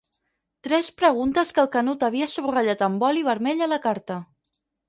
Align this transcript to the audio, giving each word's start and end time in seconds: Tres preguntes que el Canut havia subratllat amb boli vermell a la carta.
Tres 0.67 0.87
preguntes 1.01 1.51
que 1.57 1.61
el 1.63 1.69
Canut 1.77 2.07
havia 2.09 2.31
subratllat 2.33 2.83
amb 2.89 3.05
boli 3.07 3.25
vermell 3.31 3.63
a 3.67 3.73
la 3.75 3.83
carta. 3.89 4.19